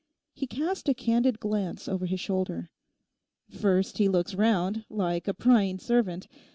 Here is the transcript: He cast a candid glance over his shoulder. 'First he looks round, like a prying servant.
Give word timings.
He 0.33 0.47
cast 0.47 0.89
a 0.89 0.95
candid 0.95 1.39
glance 1.39 1.87
over 1.87 2.07
his 2.07 2.19
shoulder. 2.19 2.71
'First 3.51 3.99
he 3.99 4.09
looks 4.09 4.33
round, 4.33 4.83
like 4.89 5.27
a 5.27 5.33
prying 5.35 5.77
servant. 5.77 6.27